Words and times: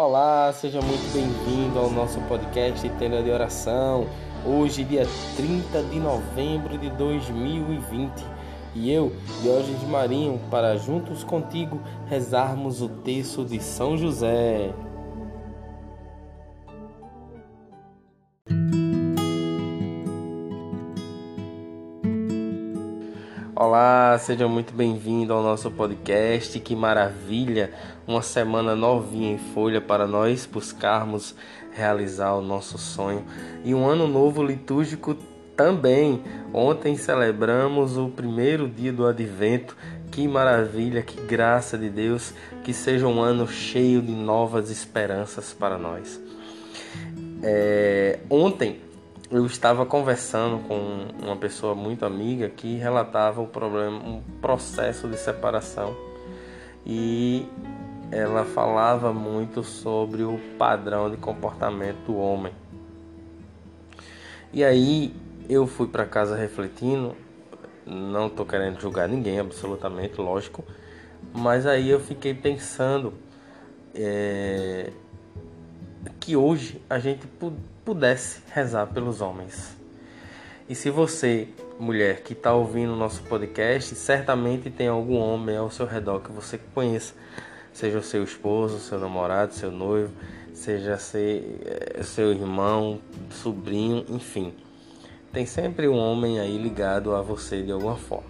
Olá, 0.00 0.52
seja 0.52 0.80
muito 0.80 1.12
bem-vindo 1.12 1.76
ao 1.76 1.90
nosso 1.90 2.20
podcast 2.28 2.88
Tenda 3.00 3.20
de 3.20 3.32
Oração. 3.32 4.06
Hoje, 4.46 4.84
dia 4.84 5.04
30 5.36 5.82
de 5.90 5.98
novembro 5.98 6.78
de 6.78 6.88
2020. 6.90 8.12
E 8.76 8.92
eu, 8.92 9.12
Diógenes 9.42 9.82
Marinho, 9.88 10.40
para 10.52 10.76
juntos 10.76 11.24
contigo 11.24 11.80
rezarmos 12.06 12.80
o 12.80 12.88
texto 12.88 13.44
de 13.44 13.60
São 13.60 13.96
José. 13.96 14.72
Olá, 23.60 24.16
seja 24.20 24.46
muito 24.46 24.72
bem-vindo 24.72 25.32
ao 25.32 25.42
nosso 25.42 25.68
podcast. 25.68 26.60
Que 26.60 26.76
maravilha! 26.76 27.72
Uma 28.06 28.22
semana 28.22 28.76
novinha 28.76 29.32
em 29.32 29.38
folha 29.52 29.80
para 29.80 30.06
nós 30.06 30.46
buscarmos 30.46 31.34
realizar 31.72 32.34
o 32.34 32.40
nosso 32.40 32.78
sonho 32.78 33.24
e 33.64 33.74
um 33.74 33.84
ano 33.84 34.06
novo 34.06 34.44
litúrgico 34.44 35.16
também. 35.56 36.22
Ontem 36.54 36.96
celebramos 36.96 37.96
o 37.96 38.08
primeiro 38.08 38.68
dia 38.68 38.92
do 38.92 39.04
advento. 39.04 39.76
Que 40.12 40.28
maravilha, 40.28 41.02
que 41.02 41.20
graça 41.22 41.76
de 41.76 41.90
Deus, 41.90 42.32
que 42.62 42.72
seja 42.72 43.08
um 43.08 43.20
ano 43.20 43.48
cheio 43.48 44.00
de 44.00 44.12
novas 44.12 44.70
esperanças 44.70 45.52
para 45.52 45.76
nós. 45.76 46.20
É, 47.42 48.20
ontem 48.30 48.78
eu 49.30 49.44
estava 49.44 49.84
conversando 49.84 50.66
com 50.66 51.08
uma 51.22 51.36
pessoa 51.36 51.74
muito 51.74 52.06
amiga 52.06 52.48
que 52.48 52.76
relatava 52.76 53.42
o 53.42 53.46
problema, 53.46 53.98
um 53.98 54.22
processo 54.40 55.06
de 55.06 55.18
separação. 55.18 55.94
E 56.86 57.46
ela 58.10 58.46
falava 58.46 59.12
muito 59.12 59.62
sobre 59.62 60.22
o 60.22 60.38
padrão 60.58 61.10
de 61.10 61.18
comportamento 61.18 62.06
do 62.06 62.16
homem. 62.16 62.52
E 64.50 64.64
aí 64.64 65.14
eu 65.46 65.66
fui 65.66 65.86
para 65.86 66.06
casa 66.06 66.34
refletindo, 66.34 67.14
não 67.84 68.28
estou 68.28 68.46
querendo 68.46 68.80
julgar 68.80 69.06
ninguém, 69.06 69.38
absolutamente, 69.38 70.18
lógico, 70.18 70.64
mas 71.34 71.66
aí 71.66 71.90
eu 71.90 72.00
fiquei 72.00 72.32
pensando 72.32 73.12
é, 73.94 74.90
que 76.18 76.34
hoje 76.34 76.80
a 76.88 76.98
gente 76.98 77.26
pudesse 77.88 78.42
rezar 78.52 78.86
pelos 78.88 79.22
homens. 79.22 79.74
E 80.68 80.74
se 80.74 80.90
você, 80.90 81.48
mulher 81.80 82.20
que 82.20 82.34
está 82.34 82.52
ouvindo 82.52 82.92
o 82.92 82.96
nosso 82.96 83.22
podcast, 83.22 83.94
certamente 83.94 84.68
tem 84.68 84.88
algum 84.88 85.16
homem 85.16 85.56
ao 85.56 85.70
seu 85.70 85.86
redor 85.86 86.20
que 86.20 86.30
você 86.30 86.60
conheça, 86.74 87.14
seja 87.72 87.96
o 87.96 88.02
seu 88.02 88.22
esposo, 88.22 88.78
seu 88.78 88.98
namorado, 89.00 89.54
seu 89.54 89.70
noivo, 89.70 90.12
seja 90.52 90.98
eh, 91.14 92.02
seu 92.02 92.30
irmão, 92.30 93.00
sobrinho, 93.30 94.04
enfim. 94.10 94.52
Tem 95.32 95.46
sempre 95.46 95.88
um 95.88 95.96
homem 95.96 96.38
aí 96.38 96.58
ligado 96.58 97.14
a 97.14 97.22
você 97.22 97.62
de 97.62 97.72
alguma 97.72 97.96
forma. 97.96 98.28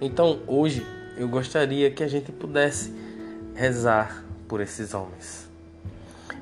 Então 0.00 0.40
hoje 0.46 0.82
eu 1.18 1.28
gostaria 1.28 1.90
que 1.90 2.02
a 2.02 2.08
gente 2.08 2.32
pudesse 2.32 2.90
rezar 3.54 4.24
por 4.48 4.62
esses 4.62 4.94
homens 4.94 5.45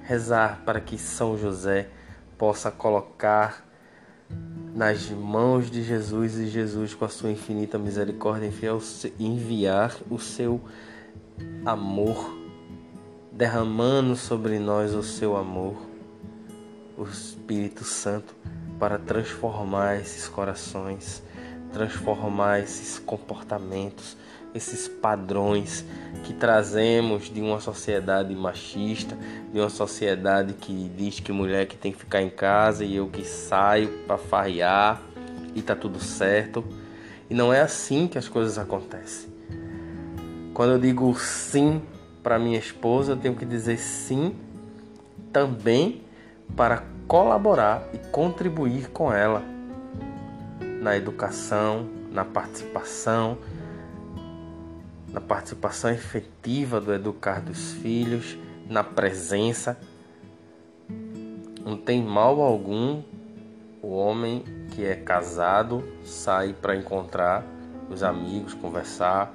rezar 0.03 0.63
para 0.65 0.81
que 0.81 0.99
São 0.99 1.37
José 1.37 1.89
possa 2.37 2.71
colocar 2.71 3.65
nas 4.75 5.09
mãos 5.11 5.71
de 5.71 5.83
Jesus 5.83 6.37
e 6.37 6.47
Jesus, 6.47 6.95
com 6.95 7.05
a 7.05 7.09
sua 7.09 7.31
infinita 7.31 7.79
misericórdia, 7.79 8.51
enviar 9.19 9.95
o 10.11 10.19
seu 10.19 10.61
amor, 11.65 12.37
derramando 13.31 14.17
sobre 14.17 14.59
nós 14.59 14.95
o 14.95 15.03
seu 15.03 15.37
amor, 15.37 15.77
o 16.97 17.05
Espírito 17.05 17.85
Santo, 17.85 18.35
para 18.79 18.99
transformar 18.99 19.97
esses 19.97 20.29
corações, 20.29 21.23
transformar 21.73 22.61
esses 22.61 22.99
comportamentos, 22.99 24.17
esses 24.55 24.87
padrões 24.87 25.85
que 26.23 26.33
trazemos 26.33 27.25
de 27.25 27.41
uma 27.41 27.59
sociedade 27.59 28.35
machista, 28.35 29.19
de 29.53 29.59
uma 29.59 29.69
sociedade 29.69 30.55
que 30.55 30.91
diz 30.97 31.19
que 31.19 31.33
mulher 31.33 31.67
que 31.67 31.77
tem 31.77 31.93
que 31.93 31.99
ficar 31.99 32.23
em 32.23 32.31
casa 32.31 32.85
e 32.85 32.95
eu 32.97 33.09
que 33.09 33.25
saio 33.25 33.89
para 34.07 34.17
farrear 34.17 35.03
e 35.55 35.61
tá 35.61 35.75
tudo 35.75 35.99
certo. 35.99 36.65
E 37.29 37.35
não 37.35 37.53
é 37.53 37.61
assim 37.61 38.07
que 38.07 38.17
as 38.17 38.29
coisas 38.29 38.59
acontecem. 38.59 39.29
Quando 40.53 40.73
eu 40.73 40.79
digo 40.79 41.13
sim 41.19 41.83
para 42.23 42.39
minha 42.39 42.59
esposa, 42.59 43.13
eu 43.13 43.17
tenho 43.17 43.35
que 43.35 43.45
dizer 43.45 43.77
sim 43.79 44.37
também 45.33 46.03
para 46.57 46.85
colaborar 47.09 47.89
e 47.93 47.99
contribuir 47.99 48.89
com 48.91 49.13
ela 49.13 49.43
na 50.81 50.97
educação, 50.97 51.89
na 52.13 52.25
participação, 52.25 53.37
na 55.15 55.21
participação 55.21 55.93
efetiva 55.93 56.81
do 56.81 56.93
educar 56.93 57.41
dos 57.41 57.73
filhos, 57.75 58.37
na 58.69 58.83
presença. 58.83 59.79
Não 61.65 61.77
tem 61.77 62.03
mal 62.03 62.41
algum 62.41 63.01
o 63.81 63.95
homem 63.95 64.43
que 64.73 64.85
é 64.85 64.97
casado 64.97 65.85
sair 66.05 66.55
para 66.55 66.75
encontrar 66.75 67.47
os 67.89 68.03
amigos, 68.03 68.55
conversar, 68.55 69.33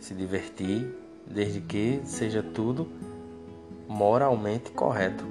se 0.00 0.14
divertir, 0.14 0.88
desde 1.26 1.60
que 1.60 2.00
seja 2.04 2.42
tudo 2.42 2.88
moralmente 3.86 4.70
correto 4.70 5.24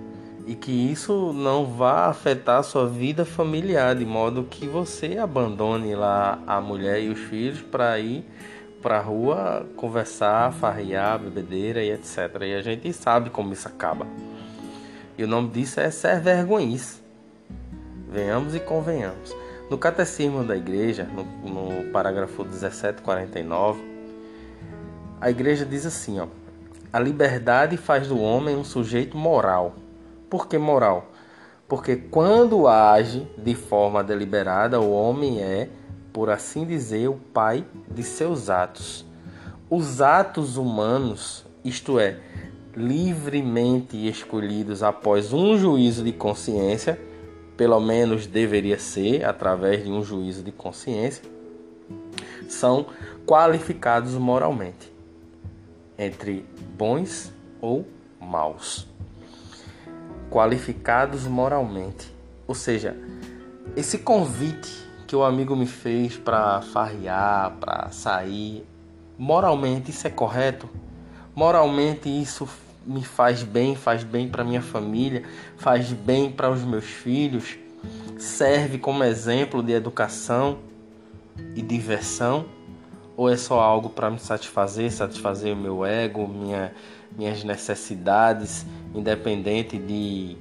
e 0.45 0.53
que 0.53 0.71
isso 0.71 1.33
não 1.33 1.65
vá 1.65 2.07
afetar 2.07 2.59
a 2.59 2.63
sua 2.63 2.87
vida 2.87 3.25
familiar 3.25 3.95
de 3.95 4.05
modo 4.05 4.43
que 4.43 4.67
você 4.67 5.17
abandone 5.17 5.95
lá 5.95 6.37
a 6.45 6.59
mulher 6.61 7.01
e 7.01 7.09
os 7.09 7.19
filhos 7.19 7.61
para 7.61 7.97
ir 7.97 8.25
pra 8.83 8.99
rua 8.99 9.65
conversar, 9.77 10.51
farrear, 10.51 11.17
bebedeira 11.17 11.81
e 11.81 11.89
etc. 11.89 12.41
E 12.41 12.53
a 12.53 12.61
gente 12.61 12.91
sabe 12.91 13.29
como 13.29 13.53
isso 13.53 13.67
acaba. 13.67 14.05
E 15.17 15.23
o 15.23 15.27
nome 15.27 15.49
disso 15.49 15.79
é 15.79 15.89
ser 15.89 16.19
vergonhice. 16.19 17.01
Venhamos 18.11 18.53
e 18.53 18.59
convenhamos. 18.59 19.33
No 19.69 19.77
Catecismo 19.77 20.43
da 20.43 20.57
Igreja, 20.57 21.05
no, 21.05 21.23
no 21.23 21.91
parágrafo 21.91 22.43
1749, 22.43 23.81
a 25.21 25.31
Igreja 25.31 25.65
diz 25.65 25.85
assim: 25.85 26.19
ó, 26.19 26.27
a 26.91 26.99
liberdade 26.99 27.77
faz 27.77 28.09
do 28.09 28.19
homem 28.19 28.55
um 28.55 28.63
sujeito 28.63 29.17
moral. 29.17 29.75
Por 30.29 30.47
que 30.47 30.57
moral? 30.57 31.11
Porque 31.67 31.95
quando 31.95 32.67
age 32.67 33.27
de 33.37 33.55
forma 33.55 34.03
deliberada, 34.03 34.79
o 34.79 34.91
homem 34.91 35.41
é 35.41 35.69
por 36.13 36.29
assim 36.29 36.63
dizer, 36.63 37.09
o 37.09 37.15
pai 37.15 37.65
de 37.89 38.03
seus 38.03 38.49
atos. 38.49 39.03
Os 39.69 39.99
atos 39.99 40.55
humanos, 40.55 41.43
isto 41.65 41.99
é, 41.99 42.19
livremente 42.75 44.07
escolhidos 44.07 44.83
após 44.83 45.33
um 45.33 45.57
juízo 45.57 46.03
de 46.03 46.11
consciência, 46.11 47.01
pelo 47.57 47.79
menos 47.79 48.27
deveria 48.27 48.77
ser 48.77 49.25
através 49.25 49.83
de 49.83 49.91
um 49.91 50.03
juízo 50.03 50.43
de 50.43 50.51
consciência, 50.51 51.23
são 52.47 52.85
qualificados 53.25 54.13
moralmente 54.13 54.93
entre 55.97 56.45
bons 56.77 57.31
ou 57.59 57.87
maus. 58.19 58.87
Qualificados 60.29 61.25
moralmente, 61.25 62.11
ou 62.47 62.55
seja, 62.55 62.95
esse 63.75 63.99
convite 63.99 64.82
que 65.13 65.17
o 65.17 65.23
amigo 65.23 65.55
me 65.55 65.67
fez 65.67 66.17
para 66.17 66.59
farrear, 66.59 67.51
para 67.59 67.91
sair, 67.91 68.65
moralmente 69.15 69.91
isso 69.91 70.07
é 70.07 70.09
correto? 70.09 70.67
Moralmente 71.35 72.09
isso 72.09 72.49
me 72.83 73.05
faz 73.05 73.43
bem, 73.43 73.75
faz 73.75 74.03
bem 74.03 74.27
para 74.27 74.43
minha 74.43 74.63
família, 74.63 75.21
faz 75.55 75.93
bem 75.93 76.31
para 76.31 76.49
os 76.49 76.63
meus 76.63 76.85
filhos, 76.85 77.59
serve 78.17 78.79
como 78.79 79.03
exemplo 79.03 79.61
de 79.61 79.73
educação 79.73 80.57
e 81.55 81.61
diversão? 81.61 82.45
Ou 83.15 83.29
é 83.29 83.37
só 83.37 83.59
algo 83.59 83.89
para 83.89 84.09
me 84.09 84.17
satisfazer, 84.17 84.91
satisfazer 84.91 85.53
o 85.53 85.55
meu 85.55 85.85
ego, 85.85 86.27
minha, 86.27 86.73
minhas 87.15 87.43
necessidades, 87.43 88.65
independente 88.95 89.77
de 89.77 90.35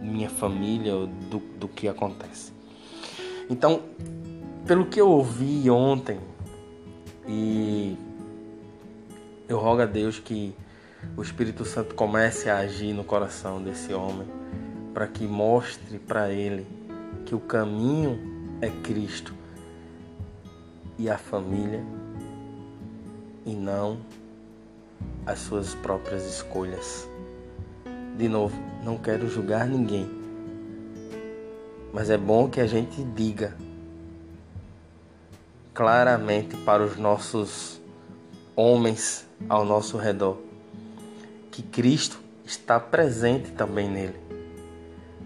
minha 0.00 0.30
família, 0.30 0.92
do, 1.28 1.40
do 1.58 1.66
que 1.66 1.88
acontece. 1.88 2.54
Então, 3.48 3.82
pelo 4.66 4.86
que 4.86 5.00
eu 5.00 5.08
ouvi 5.08 5.70
ontem, 5.70 6.18
e 7.28 7.96
eu 9.48 9.58
rogo 9.58 9.82
a 9.82 9.86
Deus 9.86 10.18
que 10.18 10.54
o 11.16 11.22
Espírito 11.22 11.64
Santo 11.64 11.94
comece 11.94 12.50
a 12.50 12.58
agir 12.58 12.92
no 12.92 13.04
coração 13.04 13.62
desse 13.62 13.92
homem, 13.92 14.26
para 14.92 15.06
que 15.06 15.26
mostre 15.26 15.98
para 15.98 16.32
ele 16.32 16.66
que 17.24 17.34
o 17.34 17.40
caminho 17.40 18.18
é 18.60 18.70
Cristo 18.70 19.32
e 20.98 21.08
a 21.08 21.18
família, 21.18 21.84
e 23.44 23.54
não 23.54 23.98
as 25.24 25.38
suas 25.40 25.74
próprias 25.74 26.24
escolhas. 26.26 27.08
De 28.16 28.28
novo, 28.28 28.56
não 28.82 28.96
quero 28.96 29.28
julgar 29.28 29.68
ninguém, 29.68 30.08
mas 31.96 32.10
é 32.10 32.18
bom 32.18 32.46
que 32.46 32.60
a 32.60 32.66
gente 32.66 33.02
diga 33.02 33.56
claramente 35.72 36.54
para 36.58 36.84
os 36.84 36.98
nossos 36.98 37.80
homens 38.54 39.26
ao 39.48 39.64
nosso 39.64 39.96
redor 39.96 40.36
que 41.50 41.62
Cristo 41.62 42.20
está 42.44 42.78
presente 42.78 43.50
também 43.52 43.88
nele. 43.88 44.20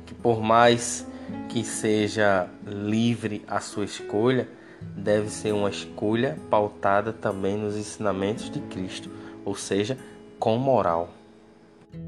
Que 0.06 0.14
por 0.14 0.40
mais 0.40 1.04
que 1.48 1.64
seja 1.64 2.48
livre 2.64 3.44
a 3.48 3.58
sua 3.58 3.84
escolha, 3.84 4.48
deve 4.80 5.28
ser 5.28 5.52
uma 5.52 5.70
escolha 5.70 6.38
pautada 6.48 7.12
também 7.12 7.56
nos 7.56 7.76
ensinamentos 7.76 8.48
de 8.48 8.60
Cristo, 8.60 9.10
ou 9.44 9.56
seja, 9.56 9.98
com 10.38 10.56
moral. 10.56 11.08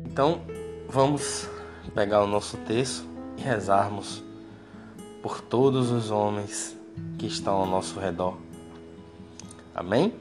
Então, 0.06 0.40
vamos 0.88 1.50
pegar 1.96 2.22
o 2.22 2.28
nosso 2.28 2.56
texto 2.58 3.04
e 3.36 3.40
rezarmos 3.40 4.22
por 5.22 5.40
todos 5.40 5.90
os 5.92 6.10
homens 6.10 6.76
que 7.16 7.26
estão 7.26 7.54
ao 7.54 7.66
nosso 7.66 7.98
redor. 8.00 8.36
Amém? 9.72 10.12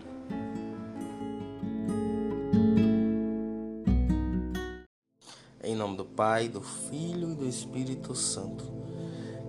Em 5.63 5.75
nome 5.75 5.97
do 5.97 6.05
Pai, 6.05 6.47
do 6.47 6.61
Filho 6.61 7.31
e 7.31 7.35
do 7.35 7.47
Espírito 7.47 8.13
Santo. 8.13 8.63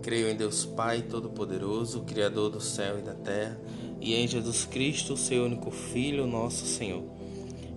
Creio 0.03 0.29
em 0.29 0.37
Deus 0.37 0.65
Pai 0.65 1.03
Todo-Poderoso, 1.03 2.01
Criador 2.03 2.51
do 2.51 2.61
céu 2.61 2.99
e 2.99 3.03
da 3.03 3.15
terra, 3.15 3.61
e 4.01 4.15
em 4.15 4.27
Jesus 4.27 4.65
Cristo, 4.65 5.17
seu 5.17 5.45
único 5.45 5.71
Filho, 5.71 6.27
nosso 6.27 6.67
Senhor, 6.67 7.05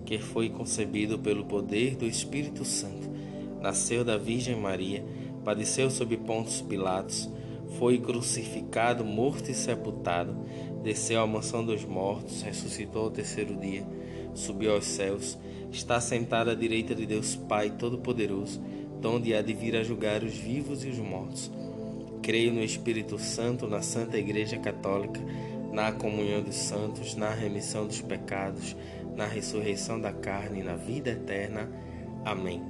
que 0.04 0.18
foi 0.18 0.48
concebido 0.48 1.18
pelo 1.18 1.44
poder 1.44 1.94
do 1.94 2.04
Espírito 2.04 2.64
Santo, 2.64 3.08
nasceu 3.60 4.04
da 4.04 4.16
Virgem 4.16 4.56
Maria, 4.56 5.04
padeceu 5.44 5.88
sob 5.88 6.16
Pontos 6.16 6.60
Pilatos 6.60 7.28
foi 7.78 7.98
crucificado, 7.98 9.04
morto 9.04 9.50
e 9.50 9.54
sepultado, 9.54 10.36
desceu 10.82 11.20
à 11.20 11.26
mansão 11.26 11.64
dos 11.64 11.84
mortos, 11.84 12.42
ressuscitou 12.42 13.04
ao 13.04 13.10
terceiro 13.10 13.56
dia, 13.56 13.86
subiu 14.34 14.74
aos 14.74 14.84
céus, 14.84 15.38
está 15.70 16.00
sentado 16.00 16.50
à 16.50 16.54
direita 16.54 16.94
de 16.94 17.06
Deus 17.06 17.36
Pai 17.36 17.70
Todo-Poderoso, 17.70 18.60
donde 19.00 19.34
há 19.34 19.42
de 19.42 19.52
vir 19.52 19.76
a 19.76 19.82
julgar 19.82 20.22
os 20.22 20.34
vivos 20.34 20.84
e 20.84 20.88
os 20.88 20.98
mortos. 20.98 21.50
Creio 22.22 22.52
no 22.52 22.62
Espírito 22.62 23.18
Santo, 23.18 23.68
na 23.68 23.82
Santa 23.82 24.18
Igreja 24.18 24.58
Católica, 24.58 25.20
na 25.72 25.92
comunhão 25.92 26.42
dos 26.42 26.56
santos, 26.56 27.14
na 27.14 27.30
remissão 27.30 27.86
dos 27.86 28.00
pecados, 28.00 28.74
na 29.14 29.26
ressurreição 29.26 30.00
da 30.00 30.12
carne 30.12 30.60
e 30.60 30.64
na 30.64 30.74
vida 30.74 31.10
eterna. 31.10 31.70
Amém. 32.24 32.62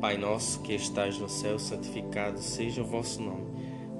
Pai 0.00 0.16
nosso 0.16 0.60
que 0.62 0.74
estás 0.74 1.18
no 1.18 1.28
céu, 1.28 1.58
santificado 1.58 2.38
seja 2.38 2.82
o 2.82 2.86
vosso 2.86 3.20
nome. 3.20 3.53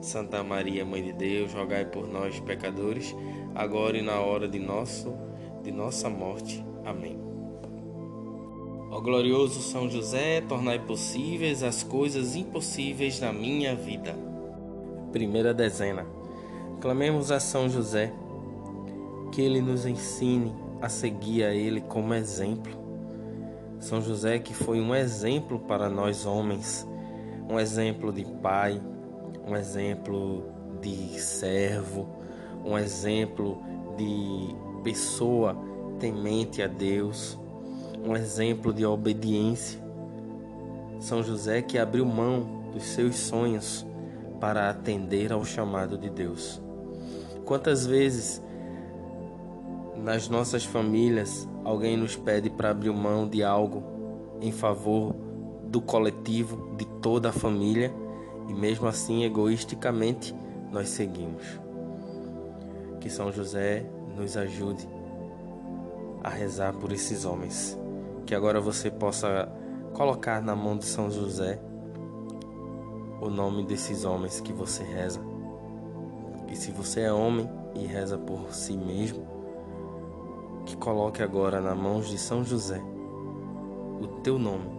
Santa 0.00 0.42
Maria, 0.42 0.84
Mãe 0.84 1.02
de 1.02 1.12
Deus, 1.12 1.52
rogai 1.52 1.84
por 1.84 2.06
nós, 2.06 2.38
pecadores, 2.40 3.14
agora 3.54 3.98
e 3.98 4.02
na 4.02 4.20
hora 4.20 4.48
de, 4.48 4.58
nosso, 4.58 5.12
de 5.62 5.72
nossa 5.72 6.08
morte. 6.08 6.64
Amém. 6.84 7.18
Ó 8.90 9.00
glorioso 9.00 9.60
São 9.60 9.88
José, 9.88 10.40
tornai 10.40 10.78
possíveis 10.78 11.62
as 11.62 11.82
coisas 11.82 12.34
impossíveis 12.34 13.20
na 13.20 13.32
minha 13.32 13.74
vida. 13.74 14.16
Primeira 15.12 15.52
dezena. 15.52 16.06
Clamemos 16.80 17.30
a 17.30 17.40
São 17.40 17.68
José, 17.68 18.12
que 19.32 19.42
ele 19.42 19.60
nos 19.60 19.84
ensine 19.84 20.54
a 20.80 20.88
seguir 20.88 21.44
a 21.44 21.52
ele 21.52 21.80
como 21.80 22.14
exemplo. 22.14 22.72
São 23.78 24.00
José 24.00 24.38
que 24.38 24.54
foi 24.54 24.80
um 24.80 24.94
exemplo 24.94 25.58
para 25.58 25.90
nós 25.90 26.24
homens, 26.24 26.86
um 27.48 27.58
exemplo 27.58 28.12
de 28.12 28.24
pai, 28.24 28.80
um 29.48 29.56
exemplo 29.56 30.44
de 30.80 31.18
servo, 31.18 32.06
um 32.64 32.78
exemplo 32.78 33.62
de 33.96 34.54
pessoa 34.84 35.56
temente 35.98 36.62
a 36.62 36.66
Deus, 36.66 37.38
um 38.04 38.14
exemplo 38.14 38.72
de 38.72 38.84
obediência. 38.84 39.80
São 41.00 41.22
José 41.22 41.62
que 41.62 41.78
abriu 41.78 42.04
mão 42.04 42.70
dos 42.72 42.84
seus 42.84 43.16
sonhos 43.16 43.86
para 44.38 44.68
atender 44.68 45.32
ao 45.32 45.44
chamado 45.44 45.96
de 45.96 46.10
Deus. 46.10 46.60
Quantas 47.46 47.86
vezes 47.86 48.42
nas 49.96 50.28
nossas 50.28 50.64
famílias 50.64 51.48
alguém 51.64 51.96
nos 51.96 52.14
pede 52.16 52.50
para 52.50 52.70
abrir 52.70 52.92
mão 52.92 53.26
de 53.26 53.42
algo 53.42 53.82
em 54.42 54.52
favor 54.52 55.14
do 55.64 55.80
coletivo, 55.80 56.76
de 56.76 56.84
toda 57.00 57.30
a 57.30 57.32
família? 57.32 57.90
E 58.48 58.54
mesmo 58.54 58.88
assim 58.88 59.24
egoisticamente 59.24 60.34
nós 60.72 60.88
seguimos. 60.88 61.44
Que 63.00 63.10
São 63.10 63.30
José 63.30 63.86
nos 64.16 64.36
ajude 64.36 64.88
a 66.24 66.30
rezar 66.30 66.72
por 66.74 66.90
esses 66.90 67.24
homens. 67.24 67.78
Que 68.26 68.34
agora 68.34 68.60
você 68.60 68.90
possa 68.90 69.48
colocar 69.92 70.42
na 70.42 70.56
mão 70.56 70.76
de 70.76 70.86
São 70.86 71.10
José 71.10 71.60
o 73.20 73.28
nome 73.28 73.64
desses 73.64 74.04
homens 74.04 74.40
que 74.40 74.52
você 74.52 74.82
reza. 74.82 75.20
E 76.48 76.56
se 76.56 76.70
você 76.70 77.02
é 77.02 77.12
homem 77.12 77.48
e 77.74 77.86
reza 77.86 78.16
por 78.16 78.52
si 78.54 78.76
mesmo, 78.76 79.26
que 80.64 80.76
coloque 80.76 81.22
agora 81.22 81.60
na 81.60 81.74
mãos 81.74 82.08
de 82.08 82.18
São 82.18 82.44
José 82.44 82.80
o 84.00 84.06
teu 84.22 84.38
nome, 84.38 84.70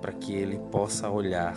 para 0.00 0.12
que 0.12 0.34
ele 0.34 0.58
possa 0.70 1.10
olhar 1.10 1.56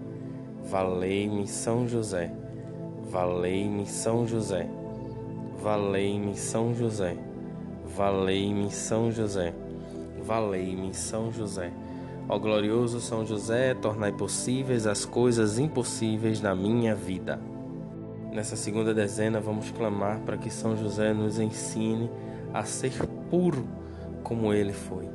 Valei-me 0.63 1.47
São 1.47 1.87
José, 1.87 2.31
valei-me 3.09 3.85
São 3.85 4.25
José, 4.25 4.69
valei-me 5.61 6.35
São 6.35 6.73
José, 6.73 7.17
valei-me 7.95 8.71
São 8.71 9.11
José, 9.11 9.53
valei-me 10.23 10.93
São 10.93 11.31
José. 11.31 11.71
Ó 12.29 12.39
glorioso 12.39 13.01
São 13.01 13.25
José, 13.25 13.73
tornai 13.73 14.11
possíveis 14.13 14.87
as 14.87 15.03
coisas 15.03 15.59
impossíveis 15.59 16.41
na 16.41 16.55
minha 16.55 16.95
vida. 16.95 17.39
Nessa 18.31 18.55
segunda 18.55 18.93
dezena, 18.93 19.41
vamos 19.41 19.71
clamar 19.71 20.19
para 20.21 20.37
que 20.37 20.49
São 20.49 20.77
José 20.77 21.13
nos 21.13 21.37
ensine 21.37 22.09
a 22.53 22.63
ser 22.63 22.93
puro 23.29 23.67
como 24.23 24.53
ele 24.53 24.71
foi. 24.71 25.09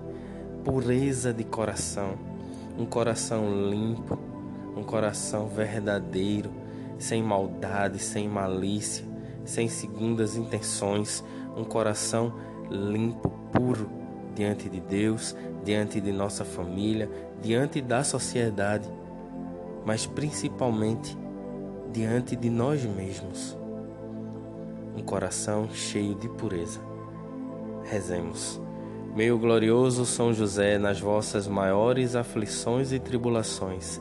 Pureza 0.62 1.32
de 1.32 1.44
coração, 1.44 2.14
um 2.78 2.84
coração 2.84 3.70
limpo, 3.70 4.18
um 4.76 4.82
coração 4.82 5.48
verdadeiro, 5.48 6.50
sem 6.98 7.22
maldade, 7.22 7.98
sem 7.98 8.28
malícia, 8.28 9.04
sem 9.44 9.68
segundas 9.68 10.36
intenções, 10.36 11.24
um 11.56 11.64
coração 11.64 12.34
limpo, 12.70 13.30
puro 13.52 13.88
diante 14.34 14.68
de 14.68 14.80
Deus, 14.80 15.34
diante 15.64 16.00
de 16.00 16.12
nossa 16.12 16.44
família, 16.44 17.10
diante 17.40 17.80
da 17.80 18.04
sociedade, 18.04 18.88
mas 19.84 20.04
principalmente 20.04 21.16
diante 21.92 22.36
de 22.36 22.50
nós 22.50 22.84
mesmos. 22.84 23.56
Um 24.94 25.02
coração 25.02 25.68
cheio 25.72 26.14
de 26.14 26.28
pureza. 26.28 26.80
Rezemos. 27.84 28.60
Meu 29.14 29.38
glorioso 29.38 30.04
São 30.04 30.34
José, 30.34 30.76
nas 30.76 31.00
vossas 31.00 31.48
maiores 31.48 32.14
aflições 32.14 32.92
e 32.92 32.98
tribulações, 32.98 34.00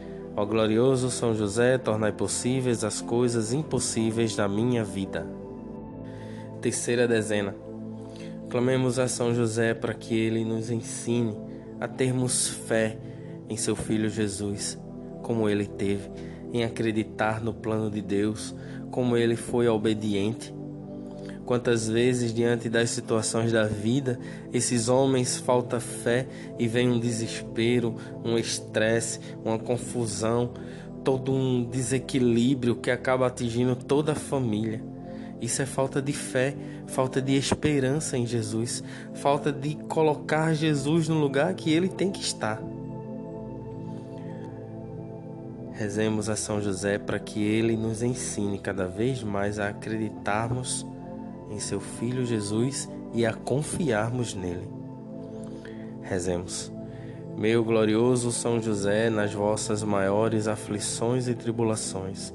Ó 0.35 0.45
glorioso 0.45 1.11
São 1.11 1.35
José, 1.35 1.77
tornai 1.77 2.13
possíveis 2.13 2.83
as 2.83 3.01
coisas 3.01 3.51
impossíveis 3.51 4.35
da 4.35 4.47
minha 4.47 4.83
vida. 4.83 5.27
Terceira 6.61 7.07
dezena. 7.07 7.53
Clamemos 8.49 8.97
a 8.97 9.07
São 9.07 9.33
José 9.33 9.73
para 9.73 9.93
que 9.93 10.17
ele 10.17 10.45
nos 10.45 10.69
ensine 10.69 11.35
a 11.79 11.87
termos 11.87 12.47
fé 12.47 12.97
em 13.49 13.57
seu 13.57 13.75
Filho 13.75 14.09
Jesus, 14.09 14.79
como 15.21 15.49
ele 15.49 15.65
teve, 15.65 16.09
em 16.53 16.63
acreditar 16.63 17.41
no 17.41 17.53
plano 17.53 17.89
de 17.89 18.01
Deus, 18.01 18.55
como 18.89 19.17
ele 19.17 19.35
foi 19.35 19.67
obediente. 19.67 20.53
Quantas 21.51 21.89
vezes, 21.89 22.33
diante 22.33 22.69
das 22.69 22.91
situações 22.91 23.51
da 23.51 23.65
vida, 23.65 24.17
esses 24.53 24.87
homens 24.87 25.35
falta 25.35 25.81
fé 25.81 26.25
e 26.57 26.65
vem 26.65 26.89
um 26.89 26.97
desespero, 26.97 27.97
um 28.23 28.37
estresse, 28.37 29.19
uma 29.43 29.59
confusão, 29.59 30.53
todo 31.03 31.29
um 31.29 31.65
desequilíbrio 31.65 32.77
que 32.77 32.89
acaba 32.89 33.27
atingindo 33.27 33.75
toda 33.75 34.13
a 34.13 34.15
família. 34.15 34.81
Isso 35.41 35.61
é 35.61 35.65
falta 35.65 36.01
de 36.01 36.13
fé, 36.13 36.55
falta 36.87 37.21
de 37.21 37.35
esperança 37.35 38.17
em 38.17 38.25
Jesus, 38.25 38.81
falta 39.13 39.51
de 39.51 39.75
colocar 39.89 40.53
Jesus 40.53 41.09
no 41.09 41.19
lugar 41.19 41.53
que 41.53 41.69
ele 41.69 41.89
tem 41.89 42.11
que 42.11 42.21
estar. 42.21 42.63
Rezemos 45.73 46.29
a 46.29 46.37
São 46.37 46.61
José 46.61 46.97
para 46.97 47.19
que 47.19 47.43
ele 47.43 47.75
nos 47.75 48.01
ensine 48.01 48.57
cada 48.57 48.87
vez 48.87 49.21
mais 49.21 49.59
a 49.59 49.67
acreditarmos 49.67 50.89
em 51.51 51.59
seu 51.59 51.79
Filho 51.79 52.25
Jesus 52.25 52.89
e 53.13 53.25
a 53.25 53.33
confiarmos 53.33 54.33
nele. 54.33 54.67
Rezemos. 56.01 56.71
Meu 57.37 57.63
glorioso 57.63 58.31
São 58.31 58.61
José, 58.61 59.09
nas 59.09 59.33
vossas 59.33 59.83
maiores 59.83 60.47
aflições 60.47 61.27
e 61.27 61.35
tribulações, 61.35 62.33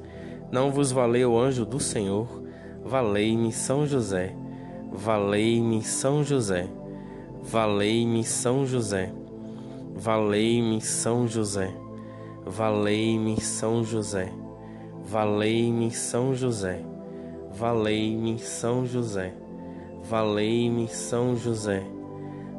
não 0.51 0.71
vos 0.71 0.93
valeu 0.93 1.33
o 1.33 1.39
anjo 1.39 1.65
do 1.65 1.81
Senhor? 1.81 2.43
Valei-me 2.85 3.53
São 3.53 3.87
José, 3.87 4.35
valei-me 4.93 5.83
São 5.83 6.23
José, 6.23 6.69
valei-me 7.43 8.23
São 8.25 8.65
José, 8.65 9.13
valei-me 9.95 10.81
São 10.81 11.27
José, 11.27 11.75
valei-me 12.45 13.41
São 13.41 13.83
José, 13.83 14.33
valei-me 15.05 15.91
São 15.91 16.35
José, 16.35 16.81
valei-me 17.57 18.39
São 18.39 18.85
José, 18.85 19.33
valei-me 20.03 20.87
São 20.89 21.35
José, 21.35 21.85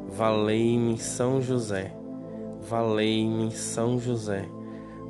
valei-me 0.08 0.98
São 0.98 1.40
José, 1.40 1.92
valei-me 2.60 3.52
São 3.52 4.00
José, 4.00 4.44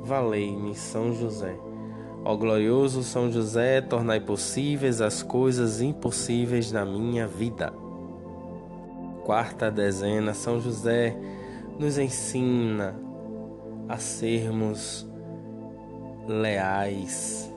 valei-me 0.03 0.75
São 0.75 1.11
José. 1.13 1.55
Ó 2.23 2.35
glorioso 2.35 3.01
São 3.01 3.31
José, 3.31 3.81
tornai 3.81 4.19
possíveis 4.19 5.01
as 5.01 5.23
coisas 5.23 5.81
impossíveis 5.81 6.71
na 6.71 6.85
minha 6.85 7.25
vida. 7.25 7.73
Quarta 9.23 9.71
dezena, 9.71 10.35
São 10.35 10.59
José 10.59 11.17
nos 11.79 11.97
ensina 11.97 12.95
a 13.87 13.97
sermos 13.97 15.09
leais, 16.27 17.48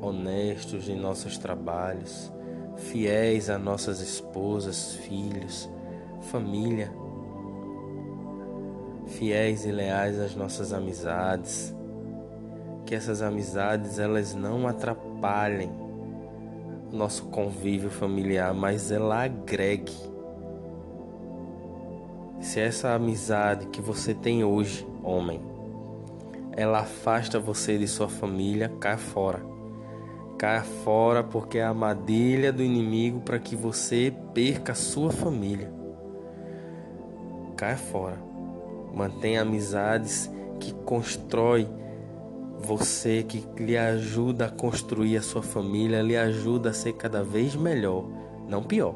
honestos 0.00 0.88
em 0.88 0.96
nossos 0.96 1.38
trabalhos, 1.38 2.32
fiéis 2.76 3.50
a 3.50 3.58
nossas 3.58 4.00
esposas, 4.00 4.94
filhos, 4.94 5.68
família, 6.22 6.92
fiéis 9.06 9.64
e 9.64 9.72
leais 9.72 10.18
às 10.18 10.34
nossas 10.34 10.72
amizades 10.72 11.74
que 12.88 12.94
essas 12.94 13.20
amizades 13.20 13.98
elas 13.98 14.34
não 14.34 14.66
atrapalhem 14.66 15.70
o 16.90 16.96
nosso 16.96 17.26
convívio 17.26 17.90
familiar, 17.90 18.54
mas 18.54 18.90
ela 18.90 19.24
agregue. 19.24 19.92
Se 22.40 22.58
essa 22.58 22.94
amizade 22.94 23.66
que 23.66 23.82
você 23.82 24.14
tem 24.14 24.42
hoje, 24.42 24.86
homem, 25.02 25.38
ela 26.56 26.78
afasta 26.78 27.38
você 27.38 27.76
de 27.76 27.86
sua 27.86 28.08
família, 28.08 28.72
cai 28.80 28.96
fora. 28.96 29.57
Cai 30.38 30.62
fora 30.62 31.24
porque 31.24 31.58
é 31.58 31.64
a 31.64 31.70
armadilha 31.70 32.52
do 32.52 32.62
inimigo 32.62 33.20
para 33.20 33.40
que 33.40 33.56
você 33.56 34.14
perca 34.32 34.70
a 34.70 34.76
sua 34.76 35.10
família. 35.10 35.68
Cai 37.56 37.76
fora. 37.76 38.16
Mantenha 38.94 39.42
amizades 39.42 40.30
que 40.60 40.72
constrói 40.72 41.68
você 42.56 43.24
que 43.24 43.44
lhe 43.60 43.76
ajuda 43.76 44.46
a 44.46 44.50
construir 44.50 45.16
a 45.16 45.22
sua 45.22 45.42
família, 45.42 46.02
lhe 46.02 46.16
ajuda 46.16 46.70
a 46.70 46.72
ser 46.72 46.92
cada 46.92 47.22
vez 47.24 47.56
melhor, 47.56 48.04
não 48.48 48.62
pior. 48.62 48.94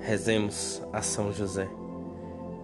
Rezemos 0.00 0.82
a 0.90 1.02
São 1.02 1.32
José. 1.32 1.68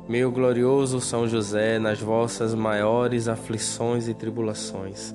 Meu 0.08 0.30
glorioso 0.30 1.00
São 1.00 1.28
José, 1.28 1.78
nas 1.78 2.00
vossas 2.00 2.54
maiores 2.54 3.28
aflições 3.28 4.08
e 4.08 4.14
tribulações, 4.14 5.14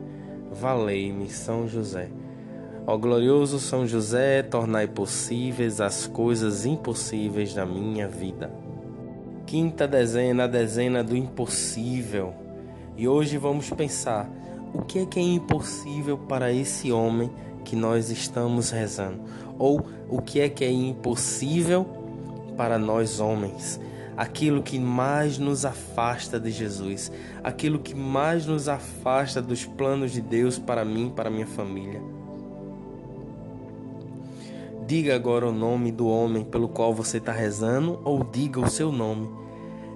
valei-me 0.51 1.29
São 1.29 1.67
José. 1.67 2.09
Ó 2.85 2.97
glorioso 2.97 3.59
São 3.59 3.87
José, 3.87 4.43
tornai 4.43 4.87
possíveis 4.87 5.79
as 5.79 6.07
coisas 6.07 6.65
impossíveis 6.65 7.53
da 7.53 7.65
minha 7.65 8.07
vida. 8.07 8.51
Quinta 9.45 9.87
dezena, 9.87 10.43
a 10.43 10.47
dezena 10.47 11.03
do 11.03 11.15
impossível. 11.15 12.33
E 12.97 13.07
hoje 13.07 13.37
vamos 13.37 13.69
pensar 13.69 14.29
o 14.73 14.81
que 14.81 14.99
é 14.99 15.05
que 15.05 15.19
é 15.19 15.23
impossível 15.23 16.17
para 16.17 16.51
esse 16.51 16.91
homem 16.91 17.31
que 17.63 17.75
nós 17.75 18.09
estamos 18.09 18.71
rezando? 18.71 19.21
Ou 19.57 19.85
o 20.09 20.21
que 20.21 20.41
é 20.41 20.49
que 20.49 20.65
é 20.65 20.71
impossível 20.71 21.85
para 22.57 22.77
nós 22.77 23.19
homens? 23.19 23.79
Aquilo 24.21 24.61
que 24.61 24.77
mais 24.77 25.39
nos 25.39 25.65
afasta 25.65 26.39
de 26.39 26.51
Jesus, 26.51 27.11
aquilo 27.43 27.79
que 27.79 27.95
mais 27.95 28.45
nos 28.45 28.69
afasta 28.69 29.41
dos 29.41 29.65
planos 29.65 30.11
de 30.11 30.21
Deus 30.21 30.59
para 30.59 30.85
mim, 30.85 31.09
para 31.09 31.31
minha 31.31 31.47
família. 31.47 31.99
Diga 34.85 35.15
agora 35.15 35.47
o 35.47 35.51
nome 35.51 35.91
do 35.91 36.05
homem 36.05 36.43
pelo 36.43 36.69
qual 36.69 36.93
você 36.93 37.17
está 37.17 37.31
rezando, 37.31 37.99
ou 38.03 38.23
diga 38.23 38.59
o 38.59 38.69
seu 38.69 38.91
nome. 38.91 39.27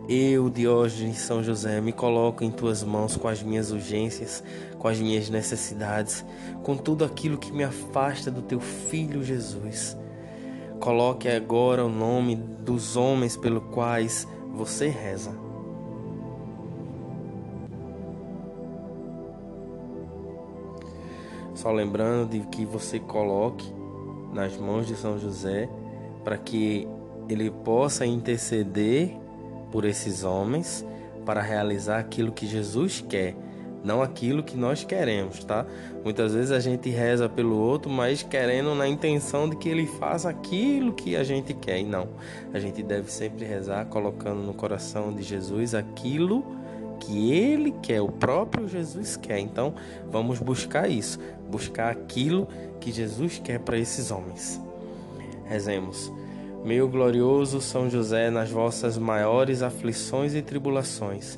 Eu, 0.09 0.49
Diógenes 0.49 1.19
São 1.19 1.43
José, 1.43 1.79
me 1.79 1.93
coloco 1.93 2.43
em 2.43 2.49
tuas 2.49 2.83
mãos 2.83 3.15
com 3.15 3.27
as 3.27 3.43
minhas 3.43 3.69
urgências, 3.69 4.43
com 4.79 4.87
as 4.87 4.99
minhas 4.99 5.29
necessidades, 5.29 6.25
com 6.63 6.75
tudo 6.75 7.05
aquilo 7.05 7.37
que 7.37 7.51
me 7.51 7.63
afasta 7.63 8.31
do 8.31 8.41
teu 8.41 8.59
filho 8.59 9.23
Jesus. 9.23 9.95
Coloque 10.79 11.27
agora 11.27 11.85
o 11.85 11.89
nome 11.89 12.35
dos 12.35 12.95
homens 12.95 13.35
pelos 13.35 13.63
quais 13.71 14.27
você 14.53 14.87
reza. 14.87 15.31
Só 21.55 21.71
lembrando 21.71 22.29
de 22.29 22.39
que 22.47 22.65
você 22.65 22.99
coloque 22.99 23.73
nas 24.33 24.57
mãos 24.57 24.85
de 24.85 24.95
São 24.95 25.17
José 25.17 25.69
para 26.23 26.37
que 26.37 26.87
ele 27.29 27.49
possa 27.49 28.05
interceder 28.05 29.17
por 29.71 29.85
esses 29.85 30.23
homens 30.23 30.85
para 31.25 31.41
realizar 31.41 31.99
aquilo 31.99 32.31
que 32.31 32.45
Jesus 32.45 33.03
quer, 33.07 33.35
não 33.85 34.01
aquilo 34.01 34.41
que 34.41 34.57
nós 34.57 34.83
queremos, 34.83 35.43
tá? 35.43 35.65
Muitas 36.03 36.33
vezes 36.33 36.51
a 36.51 36.59
gente 36.59 36.89
reza 36.89 37.29
pelo 37.29 37.55
outro, 37.55 37.89
mas 37.89 38.23
querendo 38.23 38.73
na 38.73 38.87
intenção 38.87 39.47
de 39.47 39.55
que 39.55 39.69
ele 39.69 39.85
faça 39.85 40.27
aquilo 40.27 40.91
que 40.91 41.15
a 41.15 41.23
gente 41.23 41.53
quer, 41.53 41.79
e 41.79 41.83
não. 41.83 42.09
A 42.51 42.59
gente 42.59 42.81
deve 42.81 43.11
sempre 43.11 43.45
rezar 43.45 43.85
colocando 43.85 44.41
no 44.41 44.55
coração 44.55 45.13
de 45.13 45.21
Jesus 45.21 45.75
aquilo 45.75 46.43
que 46.99 47.31
ele 47.31 47.71
quer, 47.83 48.01
o 48.01 48.11
próprio 48.11 48.67
Jesus 48.67 49.15
quer. 49.15 49.37
Então, 49.37 49.75
vamos 50.09 50.39
buscar 50.39 50.89
isso, 50.89 51.19
buscar 51.47 51.91
aquilo 51.91 52.47
que 52.79 52.91
Jesus 52.91 53.39
quer 53.43 53.59
para 53.59 53.77
esses 53.77 54.09
homens. 54.09 54.59
Rezemos. 55.45 56.11
Meu 56.63 56.89
glorioso 56.89 57.61
São 57.61 57.87
José, 57.87 58.31
nas 58.31 58.49
vossas 58.49 58.97
maiores 58.97 59.61
aflições 59.61 60.33
e 60.33 60.41
tribulações, 60.41 61.37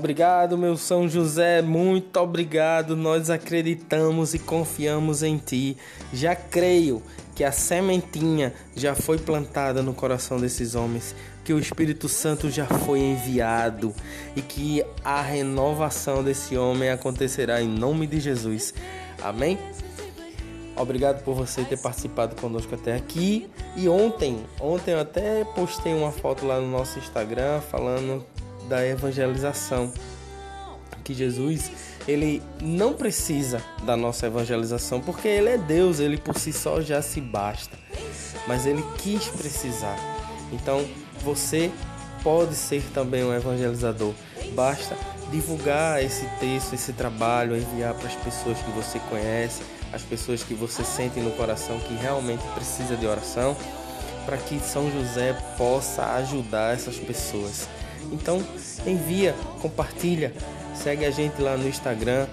Obrigado, 0.00 0.56
meu 0.56 0.78
São 0.78 1.06
José, 1.06 1.60
muito 1.60 2.18
obrigado. 2.18 2.96
Nós 2.96 3.28
acreditamos 3.28 4.32
e 4.32 4.38
confiamos 4.38 5.22
em 5.22 5.36
Ti. 5.36 5.76
Já 6.10 6.34
creio 6.34 7.02
que 7.34 7.44
a 7.44 7.52
sementinha 7.52 8.54
já 8.74 8.94
foi 8.94 9.18
plantada 9.18 9.82
no 9.82 9.92
coração 9.92 10.40
desses 10.40 10.74
homens, 10.74 11.14
que 11.44 11.52
o 11.52 11.58
Espírito 11.58 12.08
Santo 12.08 12.48
já 12.48 12.64
foi 12.64 12.98
enviado 13.00 13.94
e 14.34 14.40
que 14.40 14.82
a 15.04 15.20
renovação 15.20 16.24
desse 16.24 16.56
homem 16.56 16.88
acontecerá 16.88 17.60
em 17.60 17.68
nome 17.68 18.06
de 18.06 18.20
Jesus. 18.20 18.72
Amém? 19.22 19.58
Obrigado 20.76 21.22
por 21.24 21.34
você 21.34 21.62
ter 21.62 21.76
participado 21.76 22.36
conosco 22.36 22.74
até 22.74 22.96
aqui. 22.96 23.50
E 23.76 23.86
ontem, 23.86 24.46
ontem 24.58 24.92
eu 24.92 25.00
até 25.00 25.44
postei 25.44 25.92
uma 25.92 26.10
foto 26.10 26.46
lá 26.46 26.58
no 26.58 26.70
nosso 26.70 26.98
Instagram 26.98 27.60
falando 27.60 28.24
da 28.70 28.86
evangelização. 28.86 29.92
Que 31.02 31.12
Jesus, 31.12 31.72
ele 32.06 32.40
não 32.62 32.94
precisa 32.94 33.60
da 33.82 33.96
nossa 33.96 34.28
evangelização, 34.28 35.00
porque 35.00 35.26
ele 35.26 35.48
é 35.48 35.58
Deus, 35.58 35.98
ele 35.98 36.16
por 36.16 36.38
si 36.38 36.52
só 36.52 36.80
já 36.80 37.02
se 37.02 37.20
basta. 37.20 37.76
Mas 38.46 38.64
ele 38.64 38.84
quis 38.98 39.26
precisar. 39.26 39.98
Então, 40.52 40.86
você 41.22 41.70
pode 42.22 42.54
ser 42.54 42.82
também 42.94 43.24
um 43.24 43.34
evangelizador. 43.34 44.14
Basta 44.54 44.96
divulgar 45.32 46.02
esse 46.02 46.26
texto, 46.38 46.74
esse 46.74 46.92
trabalho, 46.92 47.56
enviar 47.56 47.94
para 47.94 48.08
as 48.08 48.14
pessoas 48.14 48.58
que 48.58 48.70
você 48.70 48.98
conhece, 49.10 49.62
as 49.92 50.02
pessoas 50.02 50.44
que 50.44 50.54
você 50.54 50.84
sente 50.84 51.18
no 51.18 51.32
coração 51.32 51.78
que 51.80 51.94
realmente 51.94 52.42
precisa 52.54 52.96
de 52.96 53.06
oração, 53.06 53.56
para 54.24 54.36
que 54.36 54.60
São 54.60 54.90
José 54.92 55.36
possa 55.56 56.04
ajudar 56.14 56.74
essas 56.74 56.96
pessoas. 56.96 57.68
Então, 58.12 58.44
envia, 58.86 59.34
compartilha, 59.60 60.32
segue 60.74 61.04
a 61.04 61.10
gente 61.10 61.40
lá 61.40 61.56
no 61.56 61.68
Instagram, 61.68 62.26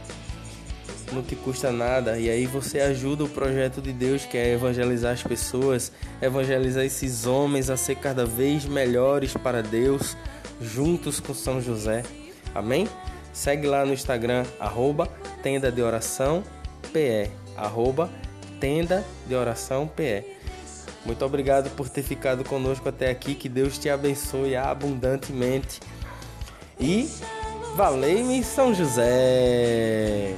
não 1.12 1.22
te 1.22 1.36
custa 1.36 1.72
nada 1.72 2.20
e 2.20 2.30
aí 2.30 2.46
você 2.46 2.80
ajuda 2.80 3.24
o 3.24 3.30
projeto 3.30 3.82
de 3.82 3.94
Deus 3.94 4.26
que 4.26 4.38
é 4.38 4.54
evangelizar 4.54 5.14
as 5.14 5.24
pessoas, 5.24 5.92
evangelizar 6.22 6.84
esses 6.84 7.26
homens 7.26 7.70
a 7.70 7.78
ser 7.78 7.96
cada 7.96 8.26
vez 8.26 8.66
melhores 8.66 9.34
para 9.34 9.64
Deus, 9.64 10.18
juntos 10.62 11.20
com 11.20 11.34
São 11.34 11.62
José. 11.62 12.04
Amém? 12.54 12.88
Segue 13.32 13.68
lá 13.68 13.86
no 13.86 13.94
Instagram, 13.94 14.46
arroba 14.60 15.08
tenda 15.44 15.72
de 15.72 15.82
oração 15.82 16.44
PE, 16.92 17.30
arroba 17.56 18.10
tenda 18.60 19.06
de 19.28 19.36
oração 19.36 19.88
PE. 19.88 20.37
Muito 21.08 21.24
obrigado 21.24 21.70
por 21.70 21.88
ter 21.88 22.04
ficado 22.04 22.44
conosco 22.44 22.90
até 22.90 23.10
aqui. 23.10 23.34
Que 23.34 23.48
Deus 23.48 23.78
te 23.78 23.90
abençoe 23.90 24.58
abundantemente. 24.58 25.80
E 26.78 27.10
valei-me 27.78 28.44
São 28.44 28.74
José! 28.74 30.36